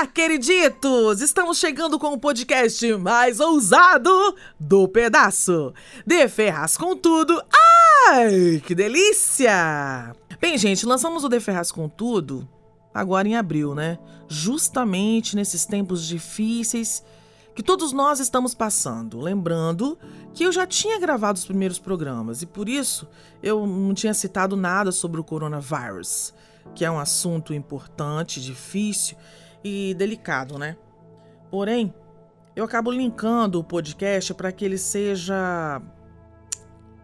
[0.00, 1.20] Olá, queriditos!
[1.20, 5.74] Estamos chegando com o podcast mais ousado do pedaço.
[6.06, 7.38] De Ferraz com tudo.
[8.08, 10.16] Ai, que delícia!
[10.40, 12.48] Bem, gente, lançamos o De Ferraz com tudo
[12.94, 13.98] agora em abril, né?
[14.26, 17.04] Justamente nesses tempos difíceis
[17.54, 19.20] que todos nós estamos passando.
[19.20, 19.98] Lembrando
[20.32, 23.06] que eu já tinha gravado os primeiros programas e por isso
[23.42, 26.32] eu não tinha citado nada sobre o coronavírus,
[26.74, 29.14] que é um assunto importante, difícil
[29.62, 30.76] e delicado, né?
[31.50, 31.94] Porém,
[32.54, 35.80] eu acabo linkando o podcast para que ele seja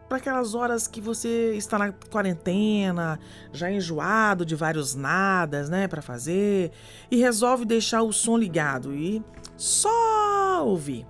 [0.09, 3.19] para aquelas horas que você está na quarentena,
[3.53, 6.71] já enjoado de vários nadas, né, para fazer,
[7.11, 9.23] e resolve deixar o som ligado e
[9.57, 11.07] só ouvir.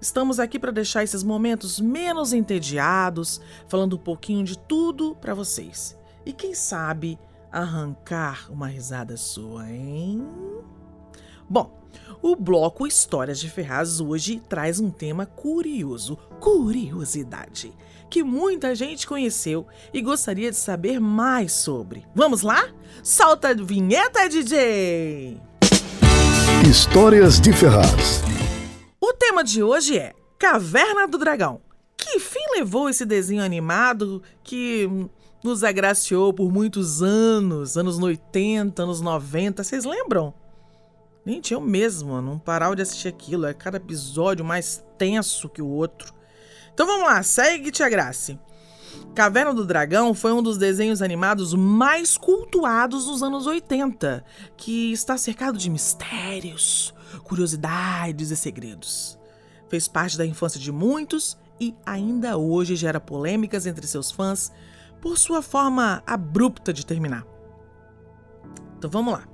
[0.00, 5.98] Estamos aqui para deixar esses momentos menos entediados, falando um pouquinho de tudo para vocês.
[6.26, 7.18] E quem sabe
[7.54, 10.26] arrancar uma risada sua, hein?
[11.48, 11.80] Bom,
[12.20, 17.72] o bloco Histórias de Ferraz hoje traz um tema curioso, curiosidade,
[18.10, 22.04] que muita gente conheceu e gostaria de saber mais sobre.
[22.12, 22.68] Vamos lá?
[23.04, 25.40] Solta a vinheta, DJ!
[26.68, 28.22] Histórias de Ferraz.
[29.00, 31.60] O tema de hoje é Caverna do Dragão.
[31.96, 35.08] Que fim levou esse desenho animado que
[35.44, 40.32] nos agraciou por muitos anos, anos 80, anos 90, vocês lembram?
[41.26, 45.68] Gente, eu mesmo não parava de assistir aquilo, é cada episódio mais tenso que o
[45.68, 46.14] outro.
[46.72, 48.38] Então vamos lá, segue Tia Grace.
[49.14, 54.24] Caverna do Dragão foi um dos desenhos animados mais cultuados dos anos 80,
[54.56, 59.18] que está cercado de mistérios, curiosidades e segredos.
[59.68, 64.50] Fez parte da infância de muitos e ainda hoje gera polêmicas entre seus fãs
[65.04, 67.26] por sua forma abrupta de terminar.
[68.78, 69.28] Então vamos lá.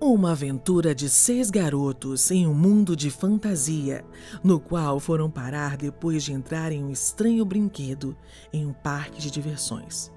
[0.00, 4.06] Uma aventura de seis garotos em um mundo de fantasia,
[4.42, 8.16] no qual foram parar depois de entrar em um estranho brinquedo
[8.54, 10.10] em um parque de diversões.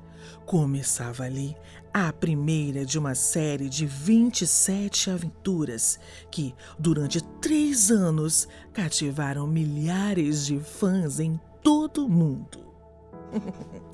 [0.45, 1.53] Começava ali
[1.93, 5.99] a primeira de uma série de 27 aventuras
[6.31, 12.69] que, durante três anos, cativaram milhares de fãs em todo o mundo.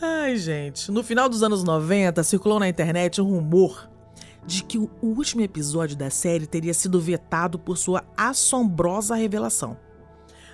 [0.00, 3.88] Ai, gente, no final dos anos 90 circulou na internet um rumor
[4.46, 9.76] de que o último episódio da série teria sido vetado por sua assombrosa revelação.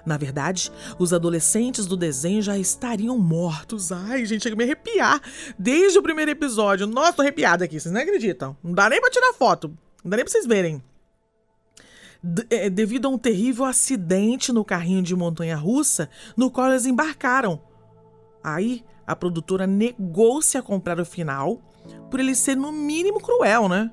[0.05, 3.91] Na verdade, os adolescentes do desenho já estariam mortos.
[3.91, 5.21] Ai, gente, chega a me arrepiar.
[5.59, 6.87] Desde o primeiro episódio.
[6.87, 8.57] Nossa, tô arrepiada aqui, vocês não acreditam.
[8.63, 9.69] Não dá nem pra tirar foto.
[10.03, 10.83] Não dá nem pra vocês verem.
[12.23, 16.85] De é, devido a um terrível acidente no carrinho de montanha russa no qual eles
[16.85, 17.61] embarcaram.
[18.45, 21.63] Aí a produtora negou-se a comprar o final
[22.11, 23.91] por ele ser no mínimo cruel, né?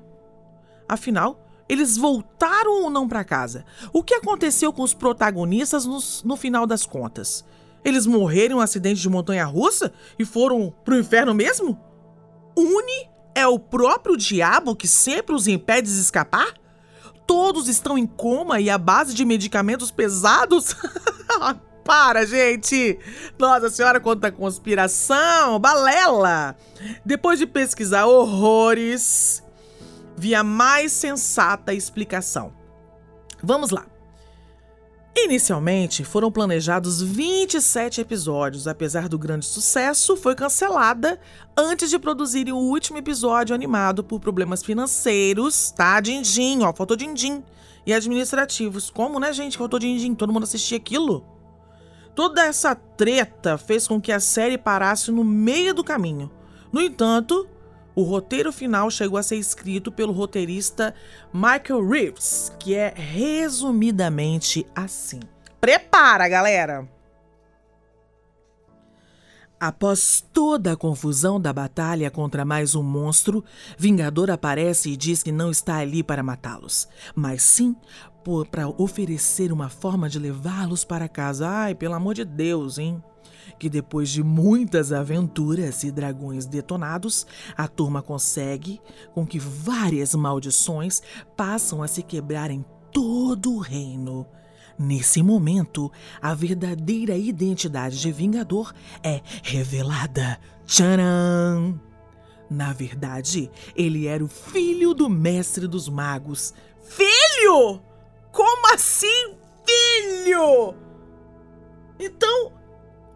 [0.86, 3.64] Afinal, eles voltaram ou não para casa?
[3.94, 7.46] O que aconteceu com os protagonistas no, no final das contas?
[7.82, 11.80] Eles morreram em um acidente de montanha-russa e foram pro inferno mesmo?
[12.54, 16.52] Uni é o próprio diabo que sempre os impede de escapar?
[17.26, 20.76] Todos estão em coma e à base de medicamentos pesados?
[21.84, 22.98] Para, gente!
[23.38, 25.58] Nossa senhora, quanta conspiração!
[25.58, 26.56] Balela!
[27.04, 29.42] Depois de pesquisar horrores,
[30.16, 32.52] vi a mais sensata explicação.
[33.42, 33.86] Vamos lá.
[35.14, 41.20] Inicialmente foram planejados 27 episódios, apesar do grande sucesso, foi cancelada
[41.56, 46.00] antes de produzirem o último episódio animado por problemas financeiros, tá?
[46.00, 47.44] Dindim, ó, faltou dindim.
[47.84, 48.88] E administrativos.
[48.90, 49.58] Como, né, gente?
[49.58, 51.26] Faltou dindim, todo mundo assistia aquilo.
[52.14, 56.30] Toda essa treta fez com que a série parasse no meio do caminho.
[56.70, 57.48] No entanto,
[57.94, 60.94] o roteiro final chegou a ser escrito pelo roteirista
[61.32, 65.20] Michael Reeves, que é resumidamente assim.
[65.60, 66.88] Prepara, galera!
[69.62, 73.44] Após toda a confusão da batalha contra mais um monstro,
[73.78, 77.76] Vingador aparece e diz que não está ali para matá-los, mas sim
[78.50, 81.48] para oferecer uma forma de levá-los para casa.
[81.48, 83.02] Ai, pelo amor de Deus, hein?
[83.58, 87.26] que depois de muitas aventuras e dragões detonados,
[87.56, 88.80] a turma consegue
[89.14, 91.02] com que várias maldições
[91.36, 94.26] passam a se quebrar em todo o reino.
[94.78, 98.72] Nesse momento, a verdadeira identidade de Vingador
[99.02, 100.40] é revelada.
[100.66, 101.80] Tcharam!
[102.50, 106.52] Na verdade, ele era o filho do mestre dos magos.
[106.82, 107.80] Filho?
[108.32, 109.36] Como assim,
[109.66, 110.74] filho?
[111.98, 112.52] Então,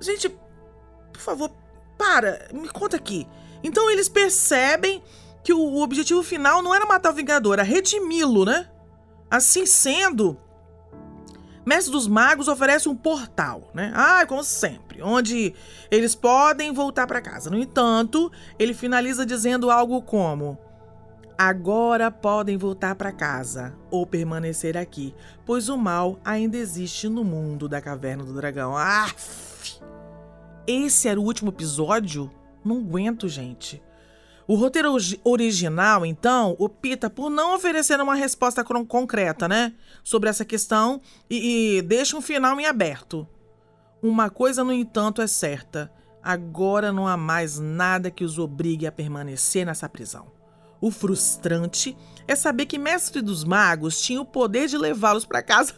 [0.00, 1.50] gente, por favor,
[1.96, 3.26] para, me conta aqui.
[3.62, 5.02] Então eles percebem
[5.42, 8.70] que o objetivo final não era matar o Vingador, era redimi-lo, né?
[9.30, 10.38] Assim sendo,
[11.66, 13.90] Mestre dos Magos oferece um portal, né?
[13.92, 15.52] Ah, como sempre, onde
[15.90, 17.50] eles podem voltar para casa.
[17.50, 20.56] No entanto, ele finaliza dizendo algo como:
[21.38, 27.68] Agora podem voltar para casa ou permanecer aqui, pois o mal ainda existe no mundo
[27.68, 28.74] da Caverna do Dragão.
[28.74, 29.06] Ah!
[30.66, 32.30] Esse era o último episódio?
[32.64, 33.82] Não aguento, gente.
[34.48, 39.74] O roteiro original, então, opta por não oferecer uma resposta concreta, né?
[40.02, 43.28] Sobre essa questão e, e deixa um final em aberto.
[44.02, 45.92] Uma coisa, no entanto, é certa:
[46.22, 50.35] agora não há mais nada que os obrigue a permanecer nessa prisão.
[50.80, 51.96] O frustrante
[52.28, 55.74] é saber que Mestre dos Magos tinha o poder de levá-los para casa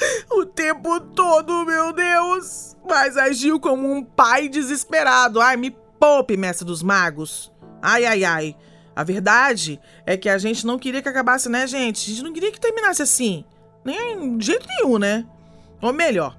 [0.30, 2.76] o tempo todo, meu Deus!
[2.88, 5.40] Mas agiu como um pai desesperado.
[5.40, 7.52] Ai, me poupe, Mestre dos Magos!
[7.80, 8.56] Ai, ai, ai.
[8.94, 12.10] A verdade é que a gente não queria que acabasse, né, gente?
[12.10, 13.44] A gente não queria que terminasse assim.
[13.84, 15.24] Nem de jeito nenhum, né?
[15.82, 16.36] Ou melhor,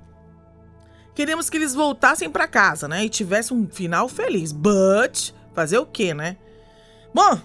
[1.14, 3.06] queremos que eles voltassem para casa, né?
[3.06, 4.52] E tivessem um final feliz.
[4.52, 6.36] But, fazer o quê, né?
[7.14, 7.40] Bom,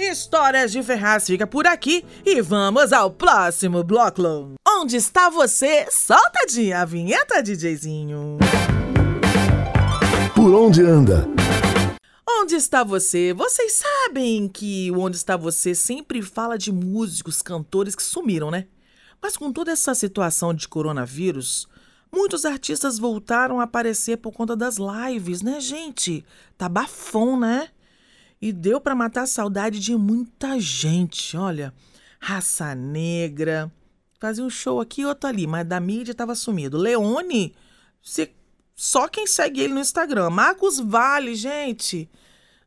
[0.00, 4.54] Histórias de Ferraz fica por aqui e vamos ao próximo bloco.
[4.66, 5.86] Onde está você?
[5.90, 8.38] Solta de a vinheta, DJzinho.
[10.34, 11.28] Por onde anda?
[12.26, 13.34] Onde está você?
[13.34, 18.68] Vocês sabem que o Onde está você sempre fala de músicos, cantores que sumiram, né?
[19.20, 21.68] Mas com toda essa situação de coronavírus,
[22.10, 26.24] muitos artistas voltaram a aparecer por conta das lives, né, gente?
[26.56, 27.68] Tá bafão, né?
[28.40, 31.74] E deu para matar a saudade de muita gente, olha.
[32.18, 33.70] Raça Negra,
[34.18, 36.78] fazia um show aqui e outro ali, mas da mídia tava sumido.
[36.78, 37.54] Leone,
[38.02, 38.30] você
[38.74, 40.30] só quem segue ele no Instagram.
[40.30, 42.08] Marcos Vale, gente.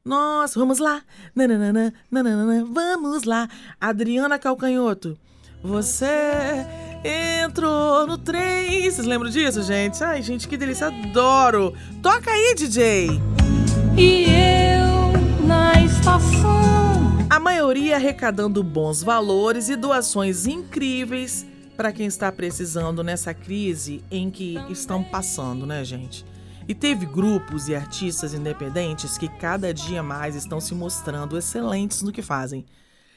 [0.06, 1.02] Nossa, vamos lá.
[1.34, 3.50] Nananana, nananana, vamos lá.
[3.81, 5.18] Adriana Calcanhoto.
[5.64, 6.06] Você
[7.44, 8.84] entrou no trem.
[8.84, 10.04] Vocês lembram disso, gente?
[10.04, 10.88] Ai, gente, que delícia.
[10.88, 11.74] Adoro.
[12.02, 13.08] Toca aí, DJ.
[13.98, 14.62] E na
[16.04, 17.02] estação.
[17.30, 21.46] A maioria arrecadando bons valores e doações incríveis
[21.78, 26.26] para quem está precisando nessa crise em que estão passando, né, gente?
[26.68, 32.12] E teve grupos e artistas independentes que cada dia mais estão se mostrando excelentes no
[32.12, 32.66] que fazem,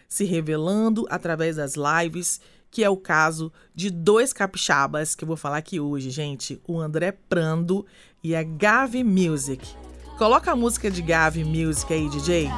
[0.09, 2.41] se revelando através das lives,
[2.71, 6.79] que é o caso de dois capixabas que eu vou falar aqui hoje, gente, o
[6.79, 7.85] André Prando
[8.23, 9.86] e a Gavi Music.
[10.17, 12.51] Coloca a música de Gavi Music aí, DJ.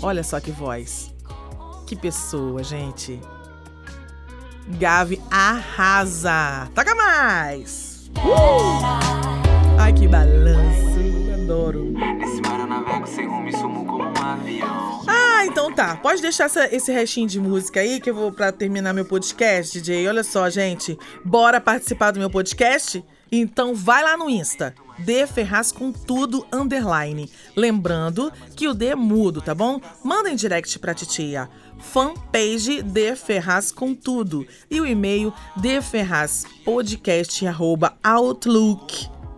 [0.00, 1.12] Olha só que voz.
[1.84, 3.20] Que pessoa, gente.
[4.78, 6.70] Gavi arrasa.
[6.74, 8.08] Toca mais!
[8.18, 9.78] Uh!
[9.78, 10.98] Ai, que balanço.
[11.34, 11.92] Adoro.
[12.00, 13.47] Ah, então
[15.78, 15.94] tá.
[15.94, 19.80] Pode deixar essa, esse restinho de música aí que eu vou pra terminar meu podcast,
[19.80, 20.08] DJ.
[20.08, 20.98] Olha só, gente.
[21.24, 23.04] Bora participar do meu podcast?
[23.30, 27.30] Então vai lá no Insta D Ferraz com tudo underline.
[27.54, 29.80] Lembrando que o D é mudo, tá bom?
[30.02, 31.48] Manda em direct pra titia.
[31.78, 34.44] Fanpage D Ferraz com tudo.
[34.68, 35.32] E o e-mail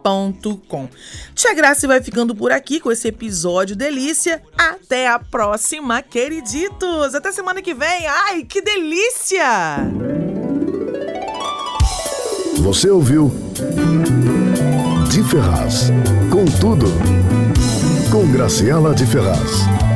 [0.03, 0.89] dferrazpodcast.outlook.com.
[1.35, 4.43] Tia Graça vai ficando por aqui com esse episódio delícia.
[4.57, 7.15] Até a próxima, queriditos!
[7.15, 8.07] Até semana que vem!
[8.07, 9.45] Ai, que delícia!
[12.59, 13.33] Você ouviu?
[15.11, 15.91] de Ferraz.
[16.31, 16.87] Com tudo.
[18.13, 19.90] Com Graciela de Ferraz.